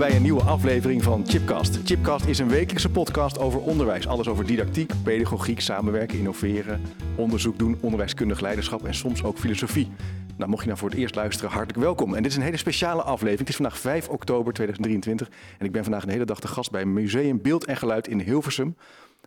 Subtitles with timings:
[0.00, 1.80] bij een nieuwe aflevering van Chipcast.
[1.84, 4.06] Chipcast is een wekelijkse podcast over onderwijs.
[4.06, 6.80] Alles over didactiek, pedagogiek, samenwerken, innoveren,
[7.16, 9.88] onderzoek doen, onderwijskundig leiderschap en soms ook filosofie.
[10.36, 12.14] Nou, mocht je nou voor het eerst luisteren, hartelijk welkom.
[12.14, 13.38] En dit is een hele speciale aflevering.
[13.38, 15.28] Het is vandaag 5 oktober 2023
[15.58, 18.20] en ik ben vandaag een hele dag te gast bij Museum Beeld en Geluid in
[18.20, 18.76] Hilversum.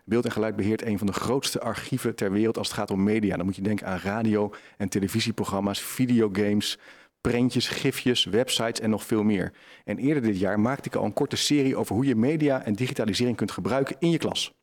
[0.05, 3.03] Beeld en Geluid beheert een van de grootste archieven ter wereld als het gaat om
[3.03, 3.35] media.
[3.35, 6.77] Dan moet je denken aan radio- en televisieprogramma's, videogames,
[7.31, 9.53] prentjes, gifjes, websites en nog veel meer.
[9.83, 12.73] En eerder dit jaar maakte ik al een korte serie over hoe je media en
[12.73, 14.53] digitalisering kunt gebruiken in je klas.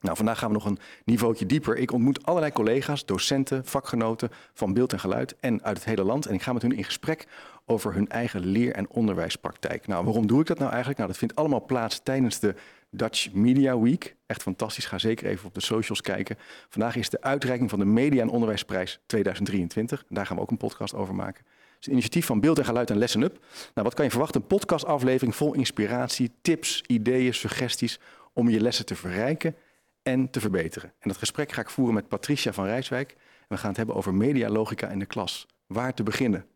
[0.00, 1.76] Nou, vandaag gaan we nog een niveautje dieper.
[1.76, 6.26] Ik ontmoet allerlei collega's, docenten, vakgenoten van beeld en geluid en uit het hele land.
[6.26, 7.26] En ik ga met hun in gesprek
[7.64, 9.86] over hun eigen leer- en onderwijspraktijk.
[9.86, 10.98] Nou, waarom doe ik dat nou eigenlijk?
[10.98, 12.54] Nou, dat vindt allemaal plaats tijdens de
[12.90, 14.16] Dutch Media Week.
[14.26, 14.86] Echt fantastisch.
[14.86, 16.36] Ga zeker even op de socials kijken.
[16.68, 20.04] Vandaag is de uitreiking van de Media en Onderwijsprijs 2023.
[20.08, 21.44] Daar gaan we ook een podcast over maken.
[21.82, 23.38] Het is een initiatief van Beeld en Geluid en Lesson Up.
[23.74, 24.40] Nou, wat kan je verwachten?
[24.40, 28.00] Een podcastaflevering vol inspiratie, tips, ideeën, suggesties
[28.32, 29.56] om je lessen te verrijken
[30.02, 30.92] en te verbeteren.
[30.98, 33.10] En dat gesprek ga ik voeren met Patricia van Rijswijk.
[33.10, 35.46] En we gaan het hebben over medialogica in de klas.
[35.66, 36.46] Waar te beginnen?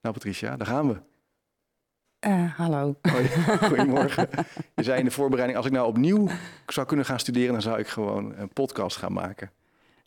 [0.00, 1.00] Nou, Patricia, daar gaan we.
[2.28, 2.96] Uh, hallo.
[3.02, 3.28] Hoi,
[3.68, 4.28] goedemorgen.
[4.74, 6.28] Je zei in de voorbereiding, als ik nou opnieuw
[6.66, 9.50] zou kunnen gaan studeren, dan zou ik gewoon een podcast gaan maken.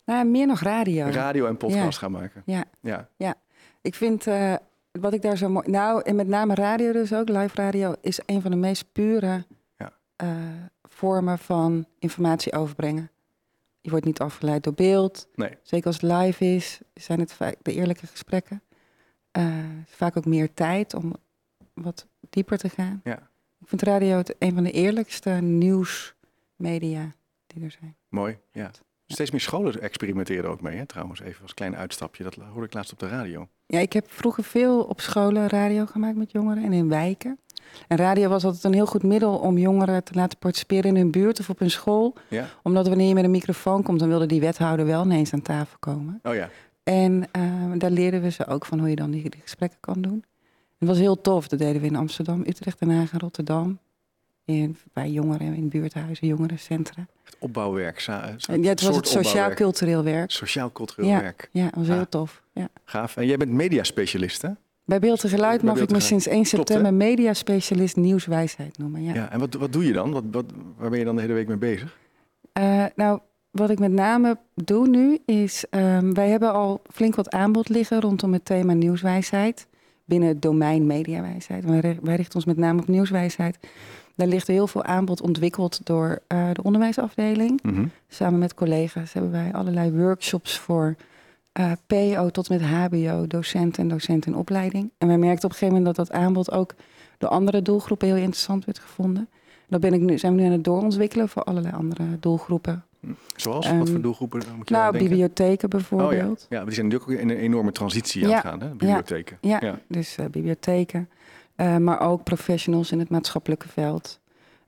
[0.04, 1.06] Nou, meer nog radio.
[1.06, 2.42] Radio en podcast gaan maken.
[2.46, 3.08] Ja, ja.
[3.16, 3.34] ja.
[3.80, 4.54] ik vind uh,
[4.92, 5.70] wat ik daar zo mooi...
[5.70, 9.46] Nou, en met name radio dus ook, live radio, is een van de meest pure
[9.76, 9.92] ja.
[10.22, 10.30] uh,
[10.82, 13.10] vormen van informatie overbrengen.
[13.80, 15.28] Je wordt niet afgeleid door beeld.
[15.34, 15.56] Nee.
[15.62, 18.62] Zeker als het live is, zijn het vaak de eerlijke gesprekken.
[19.86, 21.14] vaak ook meer tijd om
[21.74, 23.00] wat dieper te gaan.
[23.04, 23.28] Ja.
[23.60, 27.14] Ik vind radio het een van de eerlijkste nieuwsmedia
[27.46, 27.96] die er zijn.
[28.08, 28.70] Mooi, ja.
[29.12, 30.86] Steeds meer scholen experimenteren er ook mee, hè?
[30.86, 31.20] trouwens.
[31.20, 33.48] Even als klein uitstapje, dat hoorde ik laatst op de radio.
[33.66, 37.38] Ja, ik heb vroeger veel op scholen radio gemaakt met jongeren en in wijken.
[37.88, 41.10] En radio was altijd een heel goed middel om jongeren te laten participeren in hun
[41.10, 42.14] buurt of op hun school.
[42.28, 42.48] Ja.
[42.62, 45.76] Omdat wanneer je met een microfoon komt, dan wilde die wethouder wel ineens aan tafel
[45.78, 46.20] komen.
[46.22, 46.50] Oh ja.
[46.82, 50.00] En uh, daar leerden we ze ook van hoe je dan die, die gesprekken kan
[50.00, 50.24] doen.
[50.78, 51.48] Het was heel tof.
[51.48, 53.78] Dat deden we in Amsterdam, Utrecht, Den Haag en Rotterdam.
[54.44, 57.06] In, bij jongeren in buurthuizen, jongerencentra.
[57.38, 58.00] Opbouwwerk.
[58.00, 60.30] Ja, het was het sociaal-cultureel werk.
[60.30, 61.48] Sociaal-cultureel ja, werk.
[61.52, 62.42] Ja, dat was heel tof.
[62.52, 62.68] Ja.
[62.84, 63.16] Gaaf.
[63.16, 64.50] En jij bent mediaspecialist, hè?
[64.84, 69.02] Bij Beeld en Geluid mag ik me sinds 1 september mediaspecialist nieuwswijsheid noemen.
[69.02, 69.14] Ja.
[69.14, 70.12] ja en wat, wat doe je dan?
[70.12, 70.44] Wat, wat,
[70.76, 71.96] waar ben je dan de hele week mee bezig?
[72.58, 75.64] Uh, nou, wat ik met name doe nu is...
[75.70, 79.66] Um, wij hebben al flink wat aanbod liggen rondom het thema nieuwswijsheid
[80.04, 81.64] binnen het domein mediawijsheid.
[81.64, 83.58] Wij, wij richten ons met name op nieuwswijsheid.
[84.18, 87.62] Daar ligt heel veel aanbod ontwikkeld door uh, de onderwijsafdeling.
[87.62, 87.90] Mm -hmm.
[88.08, 90.94] Samen met collega's hebben wij allerlei workshops voor
[91.60, 94.90] uh, PO tot met HBO, docenten en docenten in opleiding.
[94.98, 96.74] En wij merkten op een gegeven moment dat dat aanbod ook
[97.18, 99.28] door andere doelgroepen heel interessant werd gevonden.
[99.68, 102.84] Dat ben ik nu, zijn we nu aan het doorontwikkelen voor allerlei andere doelgroepen.
[103.36, 103.66] Zoals?
[103.68, 105.08] Um, Wat voor doelgroepen moet je Nou, denken?
[105.08, 106.42] bibliotheken bijvoorbeeld.
[106.42, 106.58] Oh, ja.
[106.58, 108.68] ja, die zijn natuurlijk ook in een enorme transitie aan het gaan, hè?
[108.68, 109.38] bibliotheken.
[109.40, 109.78] Ja, ja.
[109.88, 111.08] dus uh, bibliotheken.
[111.60, 114.20] Uh, maar ook professionals in het maatschappelijke veld.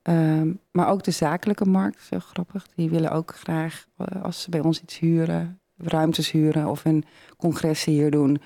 [0.02, 2.66] Um, maar ook de zakelijke markt, zo grappig.
[2.74, 7.04] Die willen ook graag, uh, als ze bij ons iets huren, ruimtes huren of een
[7.36, 8.40] congressen hier doen,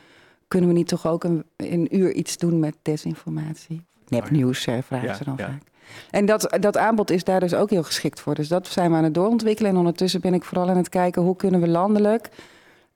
[0.49, 3.85] kunnen we niet toch ook een, een uur iets doen met desinformatie?
[4.09, 5.47] Nepnieuws, oh, vragen ja, ze dan ja.
[5.47, 5.63] vaak.
[6.11, 8.35] En dat, dat aanbod is daar dus ook heel geschikt voor.
[8.35, 9.71] Dus dat zijn we aan het doorontwikkelen.
[9.71, 12.29] En ondertussen ben ik vooral aan het kijken hoe kunnen we landelijk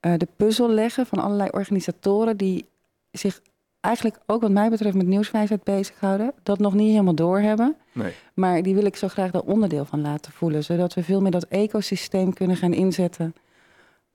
[0.00, 2.68] uh, de puzzel leggen van allerlei organisatoren die
[3.10, 3.40] zich
[3.80, 6.32] eigenlijk ook wat mij betreft met nieuwswijsheid bezighouden.
[6.42, 7.76] Dat nog niet helemaal doorhebben.
[7.92, 8.12] Nee.
[8.34, 10.64] Maar die wil ik zo graag daar onderdeel van laten voelen.
[10.64, 13.34] Zodat we veel meer dat ecosysteem kunnen gaan inzetten.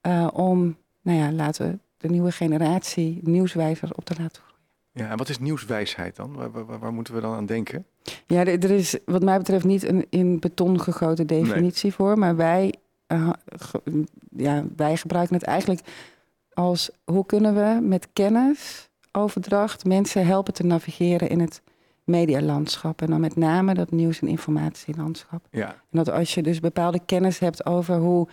[0.07, 4.53] Uh, om, nou ja, laten we de nieuwe generatie nieuwswijzers op te laten groeien.
[4.91, 6.33] Ja, en wat is nieuwswijsheid dan?
[6.33, 7.85] Waar, waar, waar, moeten we dan aan denken?
[8.27, 11.93] Ja, er is wat mij betreft niet een in beton gegoten definitie nee.
[11.93, 12.17] voor.
[12.17, 12.73] Maar wij,
[13.07, 13.81] uh, ge,
[14.29, 15.81] ja, wij gebruiken het eigenlijk
[16.53, 18.07] als hoe kunnen we met
[19.13, 21.61] kennisoverdracht mensen helpen te navigeren in het
[22.03, 23.01] medialandschap.
[23.01, 25.47] En dan met name dat nieuws- en informatielandschap.
[25.51, 25.67] Ja.
[25.67, 28.27] En dat als je dus bepaalde kennis hebt over hoe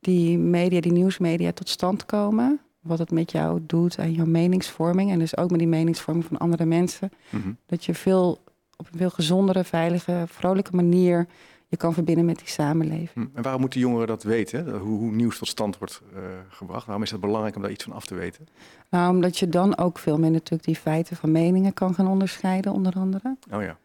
[0.00, 5.10] die media, die nieuwsmedia tot stand komen wat het met jou doet aan jouw meningsvorming.
[5.10, 7.10] En dus ook met die meningsvorming van andere mensen.
[7.30, 7.56] Mm -hmm.
[7.66, 8.44] Dat je veel
[8.76, 11.26] op een veel gezondere, veilige, vrolijke manier
[11.68, 13.28] je kan verbinden met die samenleving.
[13.30, 13.36] Hm.
[13.36, 14.78] En waarom moeten jongeren dat weten?
[14.78, 16.86] Hoe, hoe nieuws tot stand wordt uh, gebracht?
[16.86, 18.46] Waarom is het belangrijk om daar iets van af te weten?
[18.90, 22.72] Nou, omdat je dan ook veel meer natuurlijk die feiten van meningen kan gaan onderscheiden,
[22.72, 23.36] onder andere.
[23.50, 23.78] Oh ja.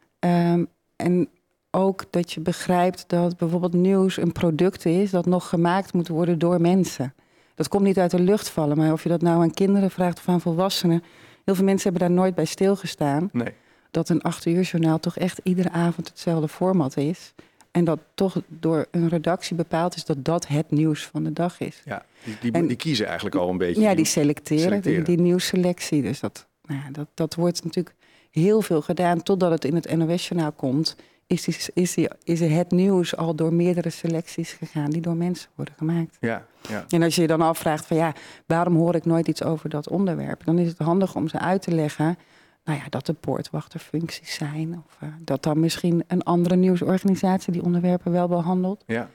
[0.53, 1.29] Um, en
[1.71, 6.39] ook dat je begrijpt dat bijvoorbeeld nieuws een product is dat nog gemaakt moet worden
[6.39, 7.13] door mensen.
[7.55, 10.17] Dat komt niet uit de lucht vallen, maar of je dat nou aan kinderen vraagt
[10.17, 11.03] of aan volwassenen.
[11.45, 13.29] Heel veel mensen hebben daar nooit bij stilgestaan.
[13.31, 13.53] Nee.
[13.91, 17.33] dat een acht uur journaal toch echt iedere avond hetzelfde format is.
[17.71, 21.59] En dat toch door een redactie bepaald is dat dat het nieuws van de dag
[21.59, 21.81] is.
[21.85, 23.81] Ja, die, die, En- die kiezen eigenlijk al een beetje.
[23.81, 25.03] Ja, die selecteren, selecteren.
[25.03, 26.01] Die, die nieuwsselectie.
[26.01, 27.95] Dus dat, nou ja, dat, dat wordt natuurlijk
[28.31, 29.23] heel veel gedaan.
[29.23, 30.95] Totdat het in het NOS-journaal komt,
[31.27, 35.49] is, die, is, die, is het nieuws al door meerdere selecties gegaan die door mensen
[35.55, 36.17] worden gemaakt.
[36.19, 36.85] Ja, ja.
[36.89, 38.13] En als je je dan afvraagt van ja,
[38.45, 40.45] waarom hoor ik nooit iets over dat onderwerp?
[40.45, 42.17] Dan is het handig om ze uit te leggen.
[42.63, 44.83] Nou ja, dat er poortwachterfuncties zijn.
[44.87, 48.83] Of eh, dat dan misschien een andere nieuwsorganisatie die onderwerpen wel behandelt.
[48.87, 49.09] ja.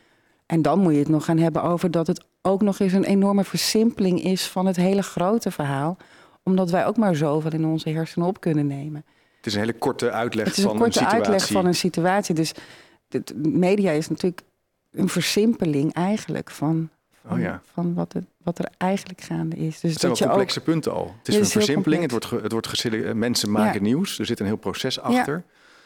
[0.46, 3.04] En dan moet je het nog gaan hebben over dat het ook nog eens een
[3.04, 5.96] enorme versimpeling is van het hele grote verhaal.
[6.42, 9.04] Omdat wij ook maar zoveel in onze hersenen op kunnen nemen.
[9.36, 11.18] Het is een hele korte uitleg Het is van een korte situatie.
[11.20, 12.34] uitleg van een situatie.
[12.34, 12.52] Dus
[13.08, 14.42] het media is natuurlijk
[14.92, 16.90] een versimpeling eigenlijk van,
[17.26, 17.60] van, Oh ja.
[17.72, 19.80] van wat, het, wat er eigenlijk gaande is.
[19.80, 21.14] Dus Het zijn dat wel complexe punten al.
[21.18, 22.02] Het is Ja, een versimpeling.
[22.02, 24.18] Het wordt, ge- het wordt eh, mensen maken nieuws.
[24.18, 25.42] Er zit een heel proces achter.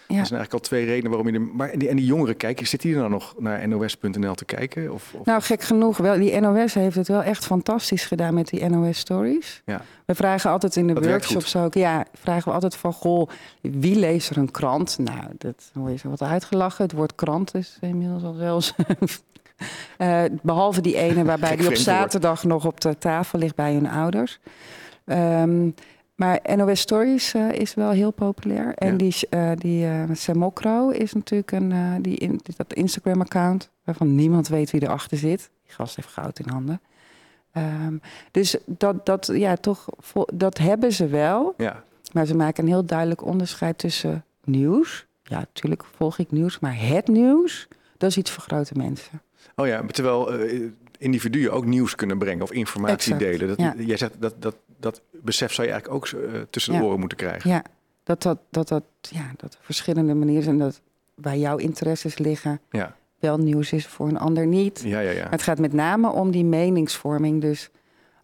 [0.09, 0.17] Ja.
[0.19, 1.33] Er zijn eigenlijk al twee redenen waarom je...
[1.33, 4.35] De, maar en die, en die jongeren kijken, zit die er nou nog naar nos.nl
[4.35, 4.93] te kijken?
[4.93, 6.15] Of, of, Nou, gek genoeg wel.
[6.15, 9.63] Die NOS heeft het wel echt fantastisch gedaan met die NOS Stories.
[9.65, 9.83] ja.
[10.05, 13.29] We vragen altijd in de Dat workshops ook, ja, vragen we altijd van, goh,
[13.61, 14.99] wie leest er een krant?
[14.99, 16.85] Nou, dat hoor je zo wat uitgelachen.
[16.85, 18.75] Het woord krant is inmiddels al zelfs.
[19.97, 23.89] Eh, behalve die ene waarbij die op zaterdag nog op de tafel ligt bij hun
[23.89, 24.41] ouders.
[25.05, 25.71] Ehm,
[26.15, 28.75] maar NOS Stories eh, is wel heel populair.
[28.75, 33.71] En die, eh die eh, Sam Mokro is natuurlijk een, die in, dat Instagram-account...
[33.85, 35.51] waarvan niemand weet wie erachter zit.
[35.65, 36.81] Die gast heeft goud in handen.
[37.53, 37.97] Ehm,
[38.31, 39.89] dus dat, dat, ja, toch,
[40.35, 41.55] dat hebben ze wel.
[41.57, 41.85] ja.
[42.13, 45.07] Maar ze maken een heel duidelijk onderscheid tussen nieuws.
[45.23, 46.59] Ja, natuurlijk volg ik nieuws.
[46.59, 49.23] Maar het nieuws, dat is iets voor grote mensen.
[49.57, 50.61] Oh ja, terwijl eh,
[50.99, 53.49] individuen ook nieuws kunnen brengen of informatie Exact, delen.
[53.49, 53.75] Dat, ja.
[53.79, 56.85] Jij zegt dat, dat dat besef zou je eigenlijk ook eh, tussen de Ja.
[56.85, 57.51] oren moeten krijgen.
[57.51, 57.65] Ja,
[58.05, 60.59] dat, dat, dat, dat, ja, dat er verschillende manieren zijn.
[60.59, 60.81] Dat
[61.15, 64.83] waar jouw interesses liggen, Ja, wel nieuws is voor een ander niet.
[64.85, 65.11] ja, ja.
[65.11, 65.23] ja.
[65.23, 67.41] Maar het gaat met name om die meningsvorming.
[67.41, 67.71] Dus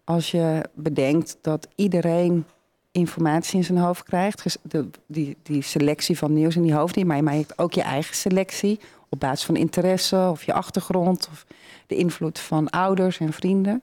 [0.03, 2.45] als je bedenkt dat iedereen
[2.91, 7.15] informatie in zijn hoofd krijgt, de, die, die selectie van nieuws in die hoofd, maar
[7.15, 8.79] je maakt ook je eigen selectie
[9.09, 11.45] op basis van interesse of je achtergrond of
[11.87, 13.81] de invloed van ouders en vrienden.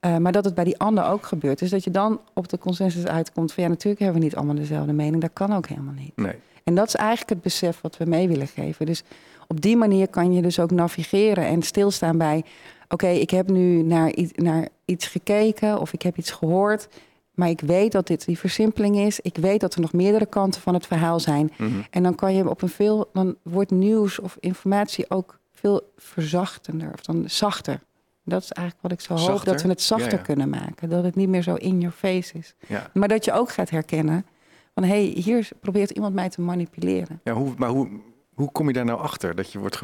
[0.00, 1.58] Eh, maar dat het bij die ander ook gebeurt.
[1.58, 4.54] Dus dat je dan op de consensus uitkomt van ja, natuurlijk hebben we niet allemaal
[4.54, 5.22] dezelfde mening.
[5.22, 6.16] Dat kan ook helemaal niet.
[6.16, 6.34] Nee.
[6.64, 8.86] En dat is eigenlijk het besef wat we mee willen geven.
[8.86, 9.02] Dus
[9.46, 12.44] op die manier kan je dus ook navigeren en stilstaan bij...
[12.88, 16.88] oké, ik heb nu naar, naar iets gekeken of ik heb iets gehoord...
[17.36, 19.20] maar ik weet dat dit die versimpeling is.
[19.20, 21.52] Ik weet dat er nog meerdere kanten van het verhaal zijn.
[21.56, 21.70] Mhm.
[21.90, 23.10] En dan kan je op een veel...
[23.12, 27.80] dan wordt nieuws of informatie ook veel verzachtender of dan zachter.
[28.24, 29.52] Dat is eigenlijk wat ik zo hoop, Zachter?
[29.52, 30.22] dat we het zachter Ja, ja.
[30.22, 30.88] kunnen maken.
[30.88, 32.54] Dat het niet meer zo in your face is.
[32.66, 32.90] Ja.
[32.94, 34.26] Maar dat je ook gaat herkennen
[34.74, 34.82] van...
[34.82, 37.20] hé, hey, hier probeert iemand mij te manipuleren.
[37.24, 37.88] Ja, hoe, maar hoe,
[38.34, 39.34] hoe kom je daar nou achter?
[39.34, 39.78] Dat je wordt,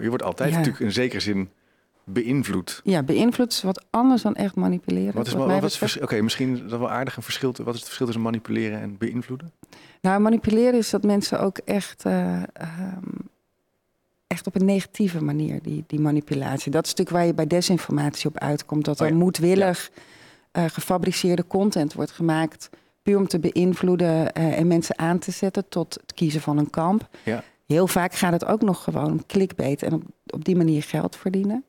[0.00, 0.56] je wordt altijd Ja.
[0.56, 1.50] natuurlijk in zekere zin
[2.04, 2.80] beïnvloed.
[2.84, 5.14] Ja, beïnvloed is wat anders dan echt manipuleren.
[5.14, 6.00] Wat is, wat is?
[6.00, 7.54] Oké, misschien is dat wel aardig een verschil.
[7.56, 9.52] Wat is het verschil tussen manipuleren en beïnvloeden?
[10.00, 13.10] Nou, manipuleren is dat mensen ook echt, eh, ehm,
[14.26, 16.70] echt op een negatieve manier, die, die manipulatie.
[16.70, 18.84] Dat is natuurlijk waar je bij desinformatie op uitkomt.
[18.84, 19.18] Dat Oh er ja.
[19.18, 19.90] moedwillig
[20.50, 22.70] eh, gefabriceerde content wordt gemaakt...
[23.02, 26.70] puur om te beïnvloeden eh, en mensen aan te zetten tot het kiezen van een
[26.70, 27.08] kamp.
[27.22, 27.42] Ja.
[27.66, 31.16] Heel vaak gaat het ook nog gewoon om clickbait en op, op die manier geld
[31.16, 31.64] verdienen.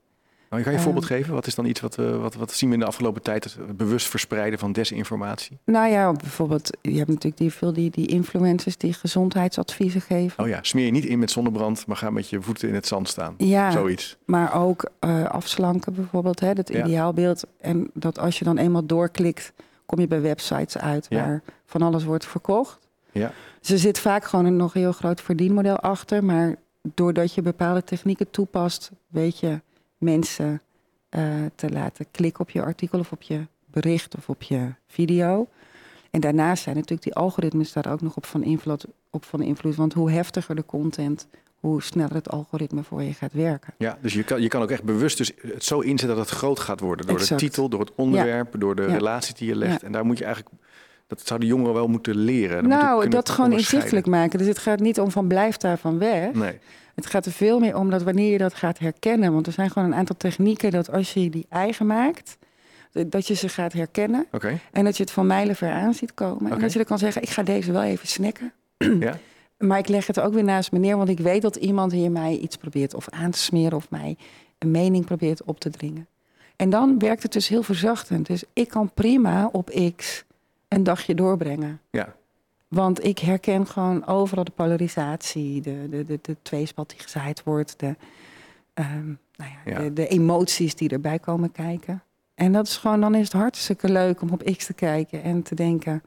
[0.55, 0.93] Nou, kan je een Ehm.
[0.93, 1.33] voorbeeld geven?
[1.33, 3.43] Wat is dan iets wat, we wat, wat zien we in de afgelopen tijd?
[3.43, 5.57] Het bewust verspreiden van desinformatie?
[5.65, 10.43] Nou ja, bijvoorbeeld, je hebt natuurlijk die, veel die, die influencers die gezondheidsadviezen geven.
[10.43, 12.87] Oh ja, smeer je niet in met zonnebrand, maar ga met je voeten in het
[12.87, 13.33] zand staan.
[13.37, 14.17] Ja, Zoiets.
[14.25, 16.83] maar ook eh, afslanken bijvoorbeeld, hè, dat Ja.
[16.85, 17.43] ideaalbeeld.
[17.61, 19.53] En dat als je dan eenmaal doorklikt,
[19.85, 21.17] kom je bij websites uit Ja.
[21.25, 22.79] waar van alles wordt verkocht.
[23.11, 23.31] Ja.
[23.59, 26.23] Dus er zit vaak gewoon een nog heel groot verdienmodel achter.
[26.23, 26.55] Maar
[26.93, 29.61] doordat je bepaalde technieken toepast, weet je
[29.97, 30.61] mensen
[31.09, 31.23] eh,
[31.55, 35.47] te laten klikken op je artikel of op je bericht of op je video.
[36.11, 38.85] En daarnaast zijn natuurlijk die algoritmes daar ook nog op van invloed.
[39.09, 41.27] Op van invloed want hoe heftiger de content,
[41.59, 43.73] hoe sneller het algoritme voor je gaat werken.
[43.77, 46.37] Ja, dus je kan, je kan ook echt bewust dus het zo inzetten dat het
[46.37, 47.05] groot gaat worden.
[47.07, 47.39] Door Exact.
[47.39, 48.93] de titel, door het onderwerp, door de Ja.
[48.93, 49.81] relatie die je legt.
[49.81, 49.87] Ja.
[49.87, 50.55] En daar moet je eigenlijk,
[51.07, 52.69] dat zouden jongeren wel moeten leren.
[52.69, 54.37] Dan nou, dat gewoon inzichtelijk maken.
[54.37, 56.33] Dus het gaat niet om van blijf daarvan weg.
[56.33, 56.57] Nee,
[56.95, 59.33] Het gaat er veel meer om dat wanneer je dat gaat herkennen.
[59.33, 62.37] Want er zijn gewoon een aantal technieken dat als je die eigen maakt,
[63.07, 64.25] dat je ze gaat herkennen.
[64.31, 64.59] oké.
[64.71, 66.51] En dat je het van mijlenver aan ziet komen.
[66.51, 68.53] En dat je dan kan zeggen, ik ga deze wel even snacken.
[68.99, 69.17] Ja?
[69.57, 72.11] Maar ik leg het ook weer naast me neer, want ik weet dat iemand hier
[72.11, 74.17] mij iets probeert of aan te smeren of mij
[74.59, 76.07] een mening probeert op te dringen.
[76.55, 78.27] En dan werkt het dus heel verzachtend.
[78.27, 80.23] Dus ik kan prima op X
[80.75, 81.81] een dagje doorbrengen.
[81.89, 82.15] Ja.
[82.67, 87.79] Want ik herken gewoon overal de polarisatie, de, de, de, de tweespalt die gezaaid wordt,
[87.79, 87.95] de,
[88.73, 89.05] ehm,
[89.35, 89.79] nou ja, Ja.
[89.79, 92.03] De, de emoties die erbij komen kijken.
[92.35, 95.41] En dat is gewoon, dan is het hartstikke leuk om op X te kijken en
[95.41, 96.03] te denken,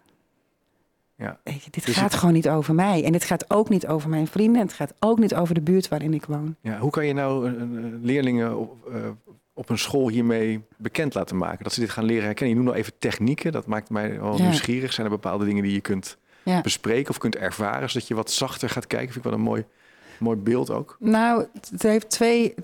[1.14, 1.38] Ja.
[1.44, 3.04] weet je, dit Dus gaat het- gewoon niet over mij.
[3.04, 4.60] En het gaat ook niet over mijn vrienden.
[4.60, 6.56] En het gaat ook niet over de buurt waarin ik woon.
[6.60, 7.68] Ja, hoe kan je nou eh, eh,
[8.02, 8.68] leerlingen
[9.58, 11.64] op, een school hiermee bekend laten maken?
[11.64, 12.48] Dat ze dit gaan leren herkennen.
[12.48, 13.52] Je noemt nou even technieken.
[13.52, 14.42] Dat maakt mij wel Ja.
[14.42, 14.92] nieuwsgierig.
[14.92, 16.60] Zijn er bepaalde dingen die je kunt Ja.
[16.60, 19.12] bespreken of kunt ervaren, zodat je wat zachter gaat kijken?
[19.12, 19.64] Vind ik wel een mooi,
[20.18, 20.96] mooi beeld ook.
[21.00, 22.54] Nou, het heeft twee,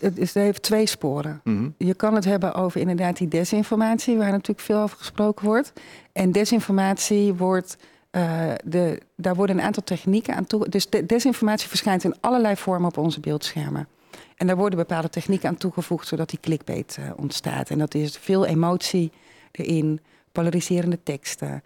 [0.00, 1.40] het heeft twee sporen.
[1.44, 1.68] Mhm.
[1.78, 5.72] Je kan het hebben over inderdaad die desinformatie, waar natuurlijk veel over gesproken wordt.
[6.12, 7.76] En desinformatie wordt,
[8.10, 10.68] eh, de, daar worden een aantal technieken aan toe.
[10.68, 13.88] Dus de, desinformatie verschijnt in allerlei vormen op onze beeldschermen.
[14.36, 17.70] En daar worden bepaalde technieken aan toegevoegd, zodat die clickbait eh, ontstaat.
[17.70, 19.12] En dat is veel emotie
[19.52, 20.00] erin,
[20.32, 21.62] polariserende teksten,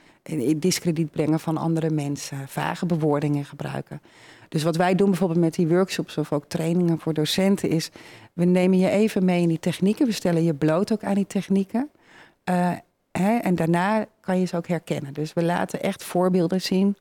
[0.56, 4.00] discrediet brengen van andere mensen, vage bewoordingen gebruiken.
[4.48, 7.90] Dus wat wij doen bijvoorbeeld met die workshops of ook trainingen voor docenten is,
[8.32, 11.26] we nemen je even mee in die technieken, we stellen je bloot ook aan die
[11.26, 11.90] technieken.
[12.44, 12.72] Eh,
[13.12, 15.12] hè, en daarna kan je ze ook herkennen.
[15.12, 16.96] Dus we laten echt voorbeelden zien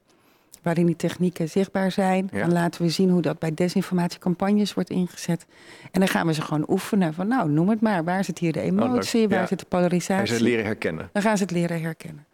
[0.61, 2.29] waarin die technieken zichtbaar zijn.
[2.31, 2.39] Ja.
[2.39, 5.45] Dan laten we zien hoe dat bij desinformatiecampagnes wordt ingezet.
[5.91, 8.03] En dan gaan we ze gewoon oefenen van nou, noem het maar.
[8.03, 9.19] Waar zit hier de emotie?
[9.19, 9.29] leuk.
[9.29, 9.47] Waar Ja.
[9.47, 10.35] zit de polarisatie?
[10.35, 11.09] ze leren herkennen.
[11.13, 12.25] Dan gaan ze het leren herkennen.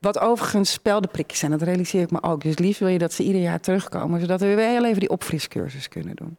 [0.00, 2.42] Wat overigens speldenprikjes zijn, dat realiseer ik me ook.
[2.42, 5.10] Dus liefst wil je dat ze ieder jaar terugkomen, zodat we weer heel even die
[5.10, 6.36] opfriscursus kunnen doen.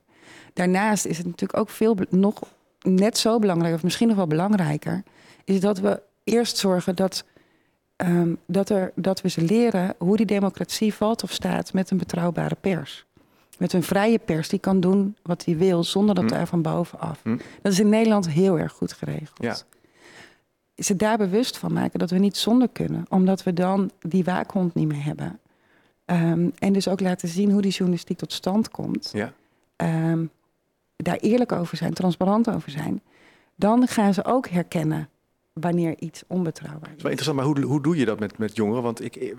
[0.53, 2.39] Daarnaast is het natuurlijk ook veel, nog
[2.81, 5.03] net zo belangrijk, of misschien nog wel belangrijker,
[5.43, 7.23] is dat we eerst zorgen dat,
[7.97, 11.97] ehm, dat, er, dat we ze leren hoe die democratie valt of staat met een
[11.97, 13.05] betrouwbare pers.
[13.57, 16.29] Met een vrije pers die kan doen wat hij wil zonder dat Hm.
[16.29, 17.19] daar van bovenaf.
[17.23, 17.37] Hm.
[17.61, 19.57] Dat is in Nederland heel erg goed geregeld Ja.
[20.75, 24.73] ze daar bewust van maken dat we niet zonder kunnen, omdat we dan die waakhond
[24.73, 25.39] niet meer hebben.
[26.05, 29.09] Ehm, en dus ook laten zien hoe die journalistiek tot stand komt.
[29.13, 29.33] Ja.
[29.75, 30.25] Ehm,
[30.95, 33.01] daar eerlijk over zijn, transparant over zijn.
[33.55, 35.09] Dan gaan ze ook herkennen
[35.59, 37.01] wanneer iets onbetrouwbaar Het is is.
[37.01, 38.83] wel interessant, maar hoe, hoe doe je dat met, met jongeren?
[38.83, 39.29] Want ik, eh,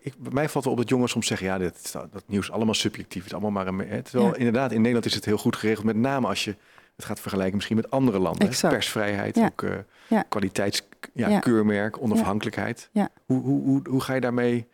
[0.00, 1.46] ik, bij mij valt wel op dat jongeren soms zeggen...
[1.46, 3.78] ja, dit, dat nieuws is allemaal subjectief, het is allemaal maar een...
[3.88, 4.02] hè.
[4.02, 4.36] Terwijl Ja.
[4.36, 5.86] inderdaad, in Nederland is het heel goed geregeld...
[5.86, 6.56] met name als je
[6.96, 8.48] het gaat vergelijken misschien met andere landen.
[8.48, 8.74] Exact.
[8.74, 9.44] Persvrijheid, Ja.
[9.46, 9.70] ook eh
[10.08, 10.22] Ja.
[10.28, 11.38] kwaliteitskeurmerk, ja, Ja.
[11.38, 12.90] keurmerk, onafhankelijkheid.
[12.92, 14.66] Hoe, hoe, hoe, hoe ga je daarmee...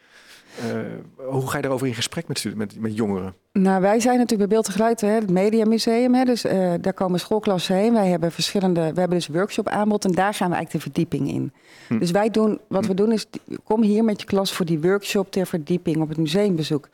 [0.59, 3.35] eh, hoe ga je daarover in gesprek met, met, met jongeren?
[3.53, 6.15] Nou, wij zijn natuurlijk bij Beeld en Geluid, hè, het Mediamuseum.
[6.15, 7.93] Hè, dus eh, daar komen schoolklassen heen.
[7.93, 11.29] Wij hebben verschillende, we hebben dus workshop aanbod en daar gaan we eigenlijk de verdieping
[11.29, 11.53] in.
[11.89, 11.99] Hm.
[11.99, 12.89] Dus wij doen, wat Hm.
[12.89, 13.27] we doen is,
[13.65, 16.89] kom hier met je klas voor die workshop ter verdieping op het museumbezoek.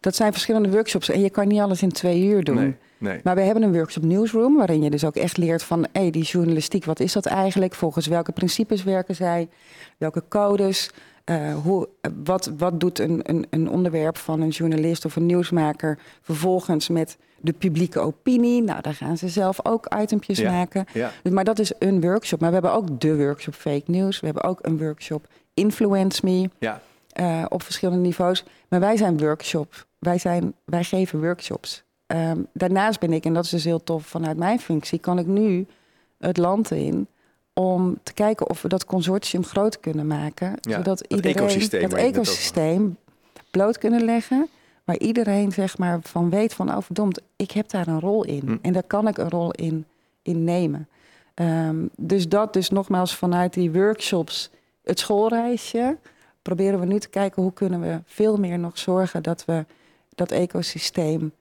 [0.00, 2.54] Dat zijn verschillende workshops en je kan niet alles in twee uur doen.
[2.54, 3.20] Nee, nee.
[3.22, 6.22] Maar we hebben een workshop Newsroom, waarin je dus ook echt leert van hey, die
[6.22, 7.74] journalistiek, wat is dat eigenlijk?
[7.74, 9.48] Volgens welke principes werken zij?
[9.98, 10.90] Welke codes?
[11.24, 11.88] Eh, hoe,
[12.24, 17.16] wat, wat doet een, een, een onderwerp van een journalist of een nieuwsmaker vervolgens met
[17.40, 18.62] de publieke opinie?
[18.62, 20.50] Nou, daar gaan ze zelf ook itempjes Ja.
[20.50, 20.84] maken.
[20.92, 22.40] Ja, Dus, maar dat is een workshop.
[22.40, 24.20] Maar we hebben ook de workshop Fake News.
[24.20, 26.80] We hebben ook een workshop Influence Me ja.
[27.12, 28.44] eh, op verschillende niveaus.
[28.68, 29.86] Maar wij zijn workshop.
[29.98, 31.84] Wij, zijn, wij geven workshops.
[32.06, 35.26] Ehm, daarnaast ben ik, en dat is dus heel tof vanuit mijn functie, kan ik
[35.26, 35.66] nu
[36.18, 37.06] het land in
[37.54, 40.48] om te kijken of we dat consortium groot kunnen maken.
[40.60, 42.96] Ja, zodat dat iedereen ecosysteem dat ecosysteem
[43.50, 44.48] bloot kunnen leggen.
[44.84, 48.42] Waar iedereen zeg maar van weet van, oh verdomd, ik heb daar een rol in.
[48.44, 48.56] Hm.
[48.62, 49.86] En daar kan ik een rol in,
[50.22, 50.88] in nemen.
[51.34, 54.50] Ehm, dus dat dus nogmaals vanuit die workshops,
[54.84, 55.96] het schoolreisje,
[56.42, 59.64] proberen we nu te kijken hoe kunnen we veel meer nog zorgen dat we
[60.14, 61.32] dat ecosysteem,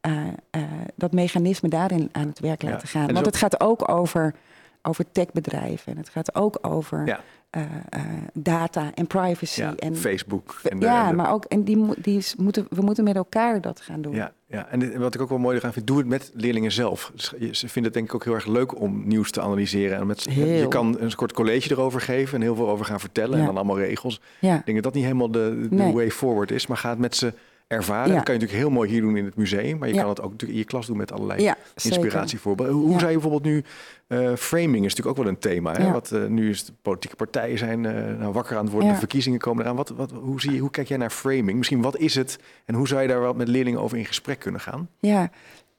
[0.00, 0.62] eh, eh,
[0.94, 3.06] dat mechanisme daarin aan het werk laten en gaan.
[3.06, 4.34] Want ook- het gaat ook over,
[4.82, 7.20] over techbedrijven en het gaat ook over Ja.
[7.50, 8.00] eh, eh,
[8.32, 9.60] data en privacy.
[9.60, 9.74] ja.
[9.76, 10.60] en, Facebook.
[10.68, 13.16] En de- ja, en de- maar ook, en die, die is, moeten, we moeten met
[13.16, 14.14] elkaar dat gaan doen.
[14.14, 14.68] Ja, ja.
[14.68, 17.12] en dit- wat ik ook wel mooi eraan vind, doe het met leerlingen zelf.
[17.14, 19.98] Dus ze vinden het denk ik ook heel erg leuk om nieuws te analyseren.
[19.98, 20.46] En met, Heel.
[20.46, 23.38] Je kan een kort college erover geven en heel veel over gaan vertellen.
[23.38, 24.20] En dan allemaal regels.
[24.38, 24.56] Ja.
[24.58, 25.92] Ik denk dat dat niet helemaal de, de Nee.
[25.92, 26.66] way forward is.
[26.66, 27.32] Maar ga het met ze
[27.72, 28.14] ervaren.
[28.14, 29.78] Dat kan je natuurlijk heel mooi hier doen in het museum.
[29.78, 31.52] Maar je kan het ook natuurlijk in je klas doen met allerlei
[31.82, 32.74] inspiratievoorbeelden.
[32.74, 33.64] Hoe, zou je bijvoorbeeld nu...
[34.06, 35.72] eh, framing is natuurlijk ook wel een thema.
[35.72, 35.84] Hè?
[35.84, 35.92] Ja.
[35.92, 38.88] Wat, eh, nu is de politieke partijen zijn eh, nou, wakker aan het worden.
[38.88, 38.94] Ja.
[38.94, 39.76] De verkiezingen komen eraan.
[39.76, 41.58] Wat, wat, hoe, zie je, hoe kijk jij naar framing?
[41.58, 42.38] Misschien wat is het?
[42.64, 44.88] En hoe zou je daar wel met leerlingen over in gesprek kunnen gaan?
[45.00, 45.30] Ja,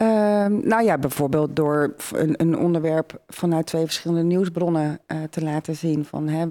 [0.03, 5.75] Ehm, nou ja, bijvoorbeeld door een, een onderwerp vanuit twee verschillende nieuwsbronnen eh, te laten
[5.75, 6.05] zien.
[6.05, 6.47] Van hè,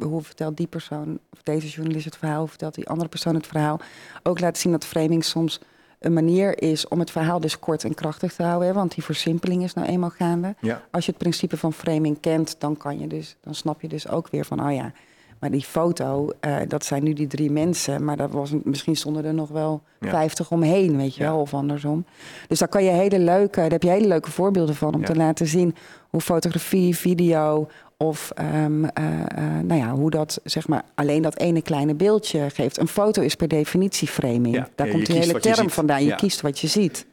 [0.00, 3.46] hoe vertelt die persoon, of deze journalist het verhaal, hoe vertelt die andere persoon het
[3.46, 3.80] verhaal.
[4.22, 5.60] Ook laten zien dat framing soms
[5.98, 8.68] een manier is om het verhaal dus kort en krachtig te houden.
[8.68, 10.54] Hè, want die versimpeling is nou eenmaal gaande.
[10.60, 13.88] Ja, Als je het principe van framing kent, dan, kan je dus, dan snap je
[13.88, 14.92] dus ook weer van, oh ja,
[15.40, 18.04] Maar die foto, eh, dat zijn nu die drie mensen.
[18.04, 20.08] Maar dat was, misschien stonden er nog wel Ja.
[20.08, 21.30] vijftig omheen, weet je Ja.
[21.30, 22.04] wel, of andersom.
[22.48, 25.06] Dus daar kan je hele leuke, daar heb je hele leuke voorbeelden van om Ja.
[25.06, 25.74] te laten zien
[26.10, 31.38] hoe fotografie, video of ehm, eh, eh, nou ja, hoe dat zeg maar alleen dat
[31.38, 32.78] ene kleine beeldje geeft.
[32.78, 34.54] Een foto is per definitie framing.
[34.54, 36.02] Ja, Daar ja, komt die kiest hele term vandaan.
[36.02, 36.14] Je Ja.
[36.14, 37.06] kiest wat je ziet.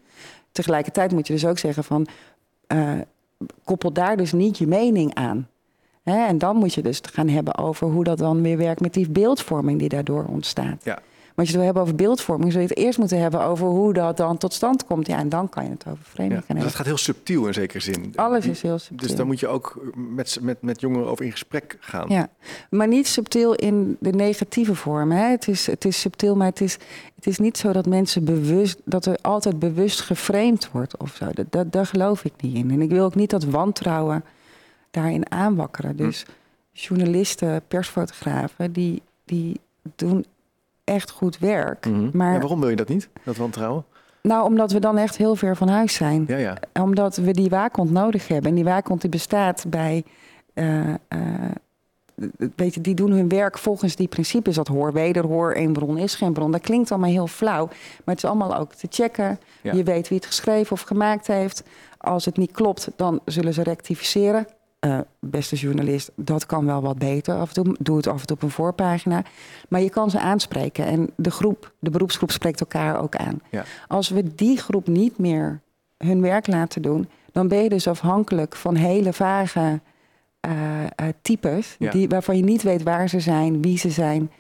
[0.51, 2.08] Tegelijkertijd moet je dus ook zeggen van
[3.63, 5.48] koppel daar dus niet je mening aan.
[6.05, 8.79] Hè, en dan moet je dus het gaan hebben over hoe dat dan weer werkt
[8.81, 10.83] met die beeldvorming die daardoor ontstaat.
[10.83, 10.93] Ja.
[10.93, 13.67] Maar als je het wil hebben over beeldvorming, zul je het eerst moeten hebben over
[13.67, 15.07] hoe dat dan tot stand komt.
[15.07, 16.39] Ja, en dan kan je het over framing Ja.
[16.39, 16.71] gaan Dus dat hebben.
[16.77, 18.13] gaat heel subtiel in zekere zin.
[18.15, 19.07] Alles is heel subtiel.
[19.07, 22.05] Dus daar moet je ook met, met, met jongeren over in gesprek gaan.
[22.09, 22.27] Ja,
[22.69, 25.12] maar niet subtiel in de negatieve vorm.
[25.12, 25.29] Hè?
[25.29, 26.77] Het, is, het is subtiel, maar het is,
[27.15, 31.25] het is niet zo dat mensen bewust, dat er altijd bewust geframed wordt of zo.
[31.33, 32.71] Dat, dat, daar geloof ik niet in.
[32.71, 34.24] En ik wil ook niet dat wantrouwen
[34.96, 35.96] daarin aanwakkeren.
[35.96, 36.25] Dus
[36.72, 39.60] journalisten, persfotografen, die, die
[39.96, 40.25] doen
[40.84, 41.86] echt goed werk.
[41.86, 42.18] Mhm.
[42.18, 43.84] Maar Ja, waarom wil je dat niet, dat wantrouwen?
[44.22, 46.58] nou, omdat we dan echt heel ver van huis zijn Ja, ja.
[46.74, 48.50] omdat we die waakhond nodig hebben.
[48.50, 50.04] En die waakhond die bestaat bij.
[52.56, 54.56] weet je, die doen hun werk volgens die principes.
[54.56, 56.52] Dat hoor, wederhoor, één bron is geen bron.
[56.52, 57.66] Dat klinkt allemaal heel flauw.
[57.66, 59.40] Maar het is allemaal ook te checken.
[59.62, 59.74] Ja.
[59.74, 61.64] Je weet wie het geschreven of gemaakt heeft.
[61.98, 64.48] Als het niet klopt, dan zullen ze rectificeren.
[64.86, 67.36] Eh, beste journalist, dat kan wel wat beter.
[67.36, 69.24] Af en toe, doe het af en toe op een voorpagina.
[69.70, 70.86] Maar je kan ze aanspreken.
[70.86, 73.42] En de groep, de beroepsgroep spreekt elkaar ook aan.
[73.51, 73.63] Ja.
[73.88, 75.62] Als we die groep niet meer
[75.98, 79.82] hun werk laten doen, dan ben je dus afhankelijk van hele vage
[80.39, 80.51] eh,
[81.22, 81.92] types, Ja.
[81.92, 84.32] die, waarvan je niet weet waar ze zijn, wie ze zijn,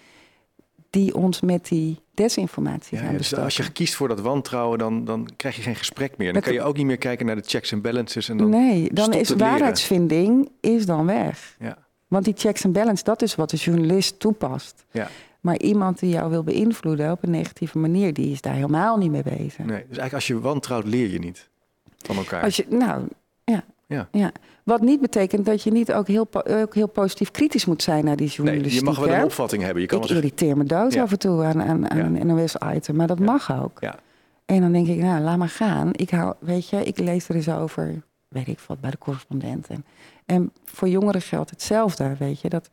[0.89, 4.77] die ons met die desinformatie Ja, gaan ja, dus als je kiest voor dat wantrouwen,
[4.77, 6.25] dan, dan krijg je geen gesprek meer.
[6.25, 8.29] Dan Dat- kan je ook niet meer kijken naar de checks en balances.
[8.29, 11.55] En dan, Nee, dan is waarheidsvinding is dan weg.
[11.59, 14.85] Ja, Want die checks en balance, dat is wat de journalist toepast.
[14.91, 15.07] ja,
[15.39, 19.11] Maar iemand die jou wil beïnvloeden op een negatieve manier, die is daar helemaal niet
[19.11, 19.57] mee bezig.
[19.57, 19.65] nee.
[19.67, 21.49] Dus eigenlijk als je wantrouwt, leer je niet
[21.97, 22.43] van elkaar.
[22.43, 23.03] Als je, nou,
[23.87, 24.07] ja.
[24.11, 24.31] Ja.
[24.63, 28.15] Wat niet betekent dat je niet ook heel, ook heel positief kritisch moet zijn naar
[28.15, 28.79] die nee, journalistiek.
[28.79, 29.17] je mag wel hè?
[29.17, 29.81] een opvatting hebben.
[29.81, 31.01] Je kan Ik zeggen, irriteer me dood Ja.
[31.01, 32.19] af en toe aan, aan, aan Ja.
[32.21, 33.77] een NOS-item, maar dat mag ook.
[33.79, 33.95] Ja.
[34.45, 35.89] En dan denk ik, nou, laat maar gaan.
[35.91, 39.67] Ik hou, weet je, ik lees er eens over, weet ik wat, bij de correspondent.
[39.67, 39.85] En,
[40.25, 42.49] en voor jongeren geldt hetzelfde, weet je.
[42.49, 42.69] Dat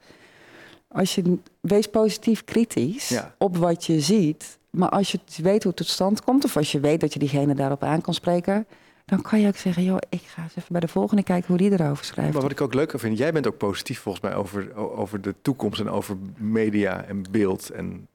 [0.89, 4.59] als je, wees positief kritisch op wat je ziet.
[4.71, 7.19] Maar als je weet hoe het tot stand komt, of als je weet dat je
[7.19, 8.67] diegene daarop aan kan spreken,
[9.05, 11.57] dan kan je ook zeggen, joh, ik ga eens even bij de volgende kijken hoe
[11.57, 12.33] die erover schrijft.
[12.33, 15.35] Maar wat ik ook leuker vind, jij bent ook positief volgens mij over, over de
[15.43, 18.07] toekomst en over media en beeld en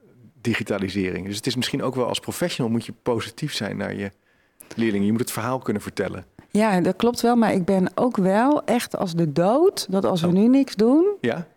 [0.41, 1.25] digitalisering.
[1.27, 4.11] Dus het is misschien ook wel als professional moet je positief zijn naar je
[4.75, 5.05] leerlingen.
[5.05, 6.25] Je moet het verhaal kunnen vertellen.
[6.51, 10.21] Ja, dat klopt wel, maar ik ben ook wel echt als de dood, dat als
[10.21, 10.33] we Oh.
[10.33, 11.47] nu niks doen, Ja?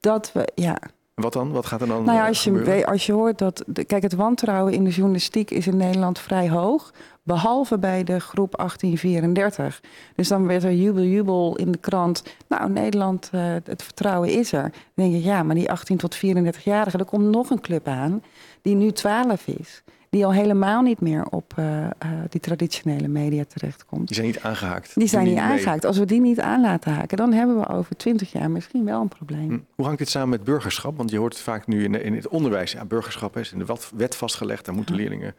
[0.00, 0.78] dat we, ja,
[1.14, 1.52] Wat dan?
[1.52, 2.74] Wat gaat er dan Nou ja, eh, als je, gebeuren?
[2.74, 3.62] weet- als je hoort dat.
[3.66, 6.92] de- Kijk, het wantrouwen in de journalistiek is in Nederland vrij hoog.
[7.30, 9.80] Behalve bij de groep 1834.
[10.14, 12.22] Dus dan werd er jubel, jubel in de krant.
[12.48, 14.62] Nou, Nederland, eh, het vertrouwen is er.
[14.62, 18.22] Dan denk je, ja, maar die 18 tot 34-jarigen, er komt nog een club aan.
[18.62, 19.82] die nu 12 is.
[20.08, 21.90] Die al helemaal niet meer op eh, eh,
[22.28, 24.06] die traditionele media terechtkomt.
[24.06, 24.94] Die zijn niet aangehaakt.
[24.94, 25.42] Die zijn niet mee.
[25.42, 25.84] aangehaakt.
[25.84, 29.00] Als we die niet aan laten haken, dan hebben we over 20 jaar misschien wel
[29.00, 29.48] een probleem.
[29.48, 29.58] Hm.
[29.74, 30.96] Hoe hangt dit samen met burgerschap?
[30.96, 34.16] Want je hoort vaak nu in, in het onderwijs, ja, burgerschap is in de wet
[34.16, 34.64] vastgelegd.
[34.64, 35.34] Daar moeten leerlingen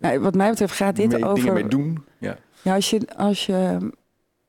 [0.00, 1.34] Nou, wat mij betreft gaat dit mee- over.
[1.34, 2.04] dingen mee doen.
[2.18, 2.36] Ja.
[2.62, 3.78] Ja, als je, als je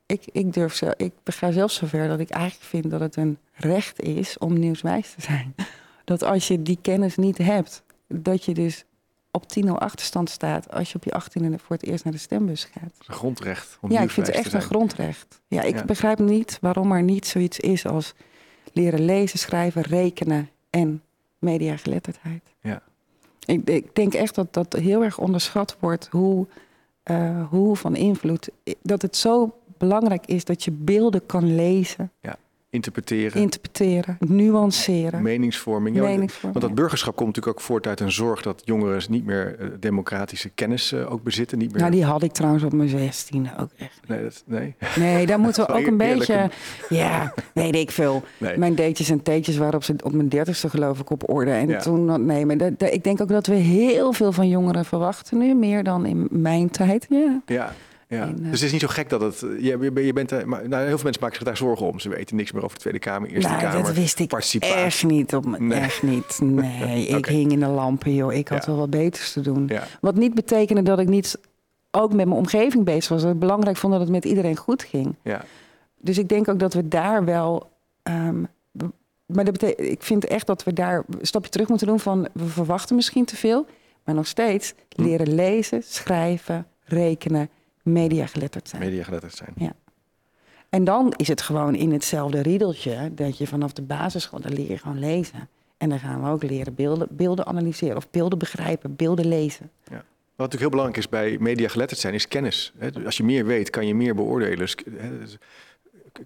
[0.06, 3.38] ik, ik durf zo, ik ga zelfs zover dat ik eigenlijk vind dat het een
[3.52, 5.54] recht is om nieuwswijs te zijn.
[6.04, 8.84] Dat als je die kennis niet hebt, dat je dus
[9.30, 12.64] op 10-0 achterstand staat als je op je 18e voor het eerst naar de stembus
[12.64, 12.92] gaat.
[13.06, 13.78] Een grondrecht.
[13.80, 15.40] Om Ja, ik vind het echt een grondrecht.
[15.48, 15.84] Ja, ik Ja.
[15.84, 18.14] begrijp niet waarom er niet zoiets is als
[18.72, 21.02] leren lezen, schrijven, rekenen en
[21.38, 22.42] mediageletterdheid.
[22.60, 22.82] Ja.
[23.46, 26.46] Ik, denk echt dat dat heel erg onderschat wordt hoe,
[27.02, 28.48] eh, hoe van invloed.
[28.82, 32.12] Dat het zo belangrijk is dat je beelden kan lezen,
[32.72, 35.22] Interpreteren, interpreteren, nuanceren.
[35.22, 35.94] meningsvorming.
[35.96, 36.60] Ja, want- meningsvorming.
[36.60, 39.66] Want dat burgerschap komt natuurlijk ook voort uit een zorg dat jongeren niet meer eh,
[39.80, 41.58] democratische kennis eh, ook bezitten.
[41.58, 41.80] Niet meer...
[41.80, 44.00] Nou, die had ik trouwens op mijn 16 ook echt.
[44.08, 44.74] nee, dat, nee.
[44.96, 46.50] Nee, daar moeten we ook een beetje.
[46.88, 48.22] Ja, weet ik veel.
[48.38, 48.58] nee.
[48.58, 51.50] Mijn datejes en teetjes waren op, op mijn dertigste geloof ik op orde.
[51.50, 51.78] En Ja.
[51.80, 55.38] toen, nee, maar dat- dat- ik denk ook dat we heel veel van jongeren verwachten
[55.38, 55.54] nu.
[55.54, 57.40] Meer dan in mijn tijd, ja.
[57.46, 57.72] Ja,
[58.12, 58.22] ja.
[58.22, 59.38] En, eh, dus het is niet zo gek dat het.
[59.40, 61.98] Je, je, je bent, er- maar, nou, heel veel mensen maken zich daar zorgen om.
[62.00, 63.82] Ze weten niks meer over de Tweede Kamer, Eerste nou, Kamer.
[63.82, 65.34] dat wist ik echt niet.
[65.34, 65.80] Op, Nee.
[65.80, 66.38] Echt niet.
[66.42, 68.32] Nee, ik hing in de lampen, joh.
[68.32, 68.70] Ik had Ja.
[68.70, 69.64] wel wat beters te doen.
[69.68, 71.38] Ja, Wat niet betekende dat ik niet
[71.90, 73.22] ook met mijn omgeving bezig was.
[73.22, 75.14] Dat ik belangrijk vond dat het met iedereen goed ging.
[75.22, 75.44] ja.
[76.00, 77.70] Dus ik denk ook dat we daar wel.
[78.02, 78.42] ehm,
[79.26, 82.28] maar dat betekent, ik vind echt dat we daar een stapje terug moeten doen van
[82.32, 83.66] we verwachten misschien te veel,
[84.04, 85.02] maar nog steeds Hm.
[85.02, 87.48] leren lezen, schrijven, rekenen,
[87.82, 88.82] mediageletterd zijn.
[88.82, 89.74] Media geletterd zijn.
[90.68, 94.70] En dan is het gewoon in hetzelfde riedeltje dat je vanaf de basisschool, dan leer
[94.70, 95.48] je gewoon lezen.
[95.76, 99.70] En dan gaan we ook leren beelden, beelden analyseren of beelden begrijpen, beelden lezen.
[100.36, 102.72] Wat natuurlijk heel belangrijk is bij media geletterd zijn, is kennis.
[103.04, 104.58] Als je meer weet, kan je meer beoordelen.
[104.58, 104.76] Dus,
[105.20, 105.38] dus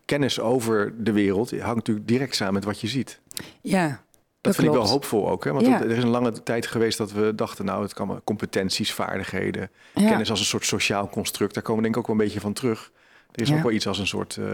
[0.05, 3.21] kennis over de wereld hangt natuurlijk direct samen met wat je ziet.
[3.61, 4.05] Ja,
[4.47, 4.91] Dat, vind ik wel klopt.
[4.91, 5.45] hoopvol ook.
[5.45, 5.53] Hè?
[5.53, 5.81] Want Ja.
[5.83, 9.71] er is een lange tijd geweest dat we dachten, nou, het kan maar competenties, vaardigheden,
[9.95, 10.09] ja.
[10.09, 11.55] kennis als een soort sociaal construct.
[11.55, 12.93] Daar komen we denk ik ook wel een beetje van terug.
[13.33, 13.57] Er is Ja.
[13.57, 14.47] ook wel iets als een soort, eh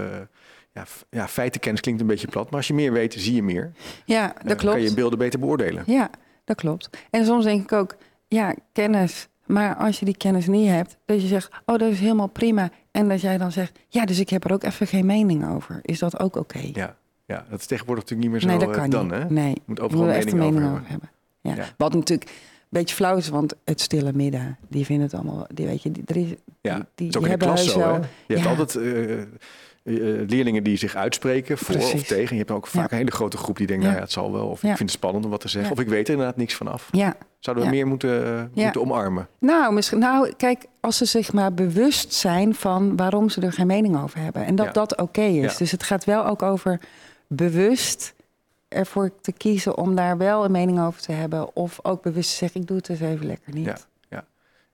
[0.74, 3.72] ja, ja, feitenkennis klinkt een beetje plat, maar als je meer weet, zie je meer.
[4.04, 4.74] ja, Eh, dat klopt.
[4.74, 5.82] kan je beelden beter beoordelen.
[5.86, 6.10] Ja,
[6.44, 6.90] dat klopt.
[7.10, 7.96] En soms denk ik ook,
[8.28, 9.28] ja, kennis.
[9.46, 12.70] Maar als je die kennis niet hebt, dat je zegt, oh, dat is helemaal prima.
[12.90, 15.78] En dat jij dan zegt, ja, dus ik heb er ook even geen mening over.
[15.82, 16.60] Is dat ook oké?
[16.72, 19.04] Ja, ja, dat is tegenwoordig natuurlijk niet meer nee, zo dat eh, kan dan.
[19.18, 19.28] niet.
[19.28, 19.34] Hè?
[19.34, 20.80] Nee, Je moet overal er echt mening over mening hebben.
[20.80, 21.10] over hebben.
[21.40, 21.54] Ja.
[21.54, 21.74] Ja.
[21.76, 25.66] Wat natuurlijk een beetje flauw is, want het stille midden, die vinden het allemaal, die
[25.66, 27.78] weet je, die, er is, Ja, die, die, hebben zo.
[27.78, 28.00] wel- Hè?
[28.26, 29.26] Je hebt altijd eh, eh,
[30.28, 32.32] leerlingen die zich uitspreken voor of tegen.
[32.32, 32.90] Je hebt ook vaak Ja.
[32.92, 34.46] een hele grote groep die denkt, nou ja, het zal wel.
[34.48, 35.72] Of ik vind het spannend om wat te zeggen.
[35.72, 36.88] Of ik weet er inderdaad niks vanaf.
[36.90, 39.28] Ja, Zouden we meer moeten, moeten omarmen?
[39.38, 43.66] Nou, misschien, nou, kijk, als ze zich maar bewust zijn van waarom ze er geen
[43.66, 44.44] mening over hebben.
[44.44, 45.56] En dat dat oké is.
[45.56, 46.80] Dus het gaat wel ook over
[47.36, 48.14] bewust
[48.68, 51.56] ervoor te kiezen om daar wel een mening over te hebben.
[51.56, 53.64] Of ook bewust te zeggen, ik doe het eens even lekker niet.
[53.64, 53.76] Ja.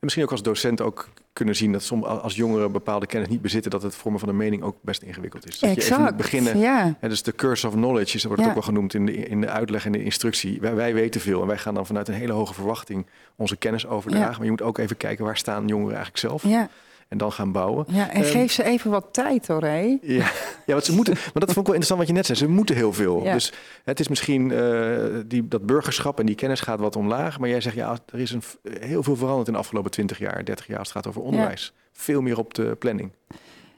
[0.01, 3.43] En misschien ook als docent ook kunnen zien dat som, als jongeren bepaalde kennis niet
[3.43, 5.59] bezitten, dat het vormen van een mening ook best ingewikkeld is.
[5.59, 6.17] Dat je even moet exact.
[6.17, 6.59] beginnen.
[6.59, 8.49] Ja, Hè, dus de curse of knowledge is, wordt Ja.
[8.49, 10.61] ook wel genoemd in de, in de uitleg en de instructie.
[10.61, 13.87] Wij, wij weten veel en wij gaan dan vanuit een hele hoge verwachting onze kennis
[13.87, 14.31] overdragen.
[14.31, 14.37] Ja.
[14.37, 16.69] Maar je moet ook even kijken waar staan jongeren eigenlijk zelf ja,
[17.09, 17.85] en dan gaan bouwen.
[17.89, 18.11] ja.
[18.11, 19.99] En Ehm, geef ze even wat tijd hoor, hé.
[20.03, 20.31] Ja,
[20.67, 22.39] ja want ze moeten, maar dat vond ik wel interessant wat je net zei.
[22.39, 23.23] Ze moeten heel veel.
[23.25, 23.33] Ja.
[23.33, 23.53] Dus
[23.85, 27.39] het is misschien eh, die, dat burgerschap en die kennis gaat wat omlaag.
[27.39, 28.43] Maar jij zegt ja, er is een,
[28.81, 31.73] heel veel veranderd in de afgelopen 20 jaar, 30 jaar als het gaat over onderwijs.
[31.93, 33.11] Veel meer op de planning.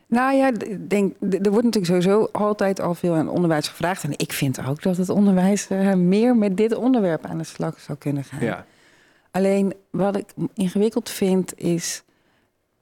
[0.07, 0.53] Nou ja,
[0.89, 4.05] denk, er wordt natuurlijk sowieso altijd al veel aan onderwijs gevraagd.
[4.05, 7.81] En ik vind ook dat het onderwijs eh, meer met dit onderwerp aan de slag
[7.81, 8.45] zou kunnen gaan.
[8.45, 8.67] Ja,
[9.31, 12.03] Alleen wat ik ingewikkeld vind is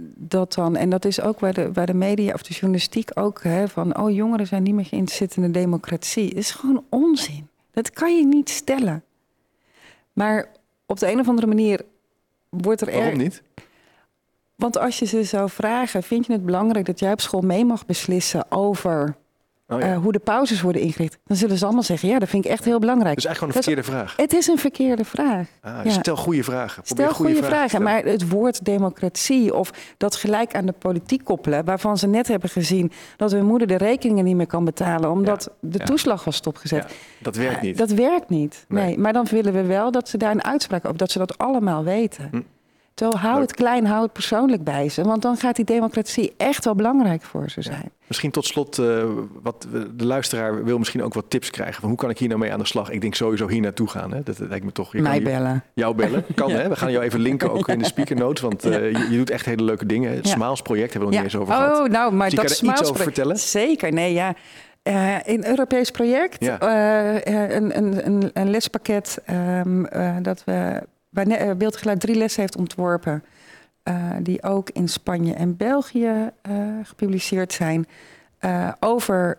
[0.02, 3.42] dat dan, en dat is ook waar de, waar de media of de journalistiek ook,
[3.42, 7.48] hè, van oh jongeren zijn niet meer geïnteresseerd in de democratie, is gewoon onzin.
[7.70, 9.04] Dat kan je niet stellen.
[10.12, 10.48] Maar
[10.86, 11.80] op de een of andere manier
[12.48, 13.42] wordt er waarom er- niet?
[14.54, 17.64] Want als je ze zou vragen, vind je het belangrijk dat jij op school mee
[17.64, 19.16] mag beslissen over
[19.70, 19.86] Oh, ja.
[19.92, 21.18] eh, hoe de pauzes worden ingericht?
[21.26, 23.14] Dan zullen ze allemaal zeggen, ja, dat vind ik echt heel belangrijk.
[23.14, 24.16] dus eigenlijk gewoon een is- verkeerde vraag.
[24.26, 25.48] Het is een verkeerde vraag.
[25.60, 25.90] Ah, ja.
[25.90, 26.82] Stel goede vragen.
[26.82, 31.64] Probeer Stel goede vragen, maar het woord democratie of dat gelijk aan de politiek koppelen,
[31.64, 35.50] waarvan ze net hebben gezien dat hun moeder de rekeningen niet meer kan betalen omdat
[35.60, 36.86] de toeslag was stopgezet.
[37.18, 37.78] Dat werkt Eh, niet.
[37.78, 38.64] Dat werkt niet.
[38.68, 38.84] Nee.
[38.84, 38.98] Nee.
[38.98, 41.84] maar dan willen we wel dat ze daar een uitspraak over, dat ze dat allemaal
[41.84, 42.28] weten.
[42.30, 42.40] Hm.
[43.00, 46.74] Hou het klein, hou het persoonlijk bij ze, want dan gaat die democratie echt wel
[46.74, 47.90] belangrijk voor ze zijn.
[48.06, 49.04] Misschien tot slot, eh,
[49.42, 51.80] wat de luisteraar wil misschien ook wat tips krijgen.
[51.80, 52.90] Van hoe kan ik hier nou mee aan de slag?
[52.90, 54.12] Ik denk sowieso hier naartoe gaan.
[54.12, 54.22] Hè?
[54.22, 54.92] Dat, lijkt me toch.
[54.92, 55.64] je kan Mij bellen.
[55.74, 56.24] Jou bellen.
[56.34, 56.68] Kan hè?
[56.68, 58.42] We gaan jou even linken ook in de speaker notes.
[58.42, 60.14] Want eh, je, je doet echt hele leuke dingen.
[60.14, 60.28] Het.
[60.28, 61.78] Smaals project hebben we nog niet eens over gehad.
[61.78, 63.38] Oh, nou, maar je dat er iets Smaals over vertellen?
[63.38, 64.34] Zeker, nee, ja.
[64.82, 66.60] Eh, een Europees project, Ja.
[67.26, 73.24] een, een, een, lespakket ehm, eh, dat we ne- eh, Beeldgeluid drie lessen heeft ontworpen,
[73.82, 77.86] eh, die ook in Spanje en België eh, gepubliceerd zijn,
[78.80, 79.38] over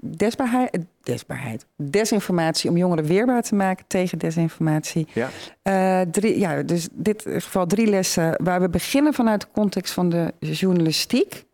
[0.00, 5.06] desbaarheid, desbaarheid, desinformatie, om jongeren weerbaar te maken tegen desinformatie.
[5.62, 6.04] Ja.
[6.04, 10.32] Drie, ja, dus dit geval drie lessen waar we beginnen vanuit de context van de
[10.38, 11.44] journalistiek.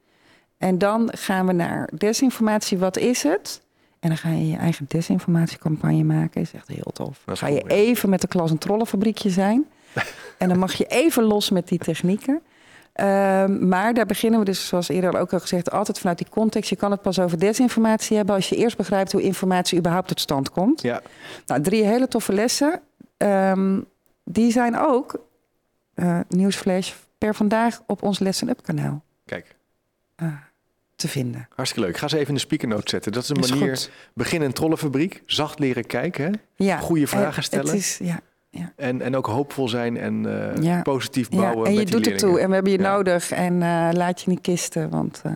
[0.58, 2.78] En dan gaan we naar desinformatie.
[2.78, 3.62] Wat is het?
[4.00, 6.40] En dan ga je je eigen desinformatiecampagne maken.
[6.40, 7.22] Is echt heel tof.
[7.26, 7.66] Is ga je ja.
[7.66, 9.66] even met de klas een trollenfabriekje zijn.
[10.38, 12.42] en dan mag je even los met die technieken.
[12.92, 16.70] Ehm, maar daar beginnen we dus, zoals eerder ook al gezegd, altijd vanuit die context.
[16.70, 20.20] Je kan het pas over desinformatie hebben als je eerst begrijpt hoe informatie überhaupt tot
[20.20, 20.82] stand komt.
[20.82, 21.00] Ja,
[21.46, 22.80] Nou, drie hele toffe lessen.
[23.16, 23.80] Ehm,
[24.24, 25.24] die zijn ook,
[25.94, 29.56] eh nieuwsflash, per vandaag op ons Lesson Up kanaal kijk.
[30.16, 30.26] eh,
[31.00, 31.48] te vinden.
[31.54, 31.96] Hartstikke leuk.
[31.98, 33.12] Ga ze even in de speaker note zetten.
[33.12, 33.68] Dat is een Is manier.
[33.76, 33.90] goed.
[34.14, 35.22] Begin een trollenfabriek.
[35.26, 36.24] Zacht leren kijken.
[36.24, 36.30] Hè?
[36.64, 37.66] Ja, Goede vragen stellen.
[37.66, 38.20] Het is, ja,
[38.76, 40.82] En, en ook hoopvol zijn en eh, Ja.
[40.82, 41.66] positief ja, bouwen.
[41.66, 42.92] en je die doet het toe en we hebben je Ja.
[42.92, 45.32] nodig en eh, laat je niet kisten, want eh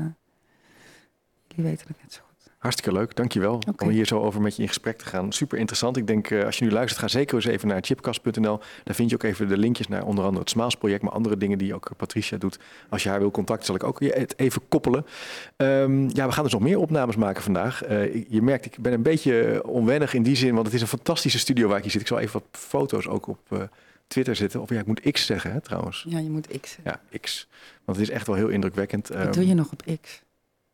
[1.48, 2.20] jullie weten het net zo.
[2.64, 3.84] Hartstikke leuk, dankjewel Oké.
[3.84, 5.32] om hier zo over met je in gesprek te gaan.
[5.32, 5.96] Super interessant.
[5.96, 8.60] Ik denk, eh, als je nu luistert, ga zeker eens even naar chipcast.nl.
[8.84, 11.58] Daar vind je ook even de linkjes naar onder andere het Smaals-project, maar andere dingen
[11.58, 12.58] die ook Patricia doet.
[12.88, 15.06] Als je haar wil contacten, zal ik ook het even koppelen.
[15.56, 17.82] Ehm, ja, we gaan dus nog meer opnames maken vandaag.
[17.82, 20.86] Eh, je merkt, ik ben een beetje onwennig in die zin, want het is een
[20.86, 22.00] fantastische studio waar ik hier zit.
[22.00, 23.58] Ik zal even wat foto's ook op eh,
[24.06, 24.60] Twitter zetten.
[24.60, 26.04] Of ja, ik moet X zeggen hè, trouwens.
[26.08, 26.76] Ja, je moet X.
[26.84, 27.48] Ja, X.
[27.84, 29.08] Want het is echt wel heel indrukwekkend.
[29.08, 30.22] Wat Ehm, doe je nog op X?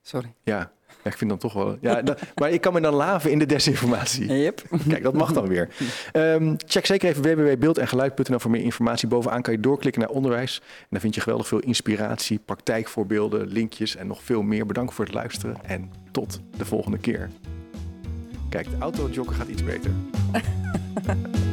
[0.03, 0.33] Sorry.
[0.43, 0.73] Ja,
[1.05, 1.77] ja, ik vind dan toch wel.
[1.81, 4.33] Ja, dat- maar ik kan me dan laven in de desinformatie.
[4.43, 4.63] Yep.
[4.89, 5.69] Kijk, dat mag dan weer.
[6.13, 9.09] Ehm, check zeker even www.beeldengeluid.nl voor meer informatie.
[9.09, 10.61] Bovenaan kan je doorklikken naar onderwijs.
[10.81, 14.67] En daar vind je geweldig veel inspiratie, praktijkvoorbeelden, linkjes en nog veel meer.
[14.67, 17.29] Bedankt voor het luisteren en tot de volgende keer.
[18.49, 19.91] Kijk, de autojogger gaat iets beter.